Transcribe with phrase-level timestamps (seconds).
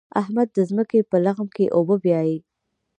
[0.21, 2.37] احمد د ځمکې په لغم کې اوبه بيايي.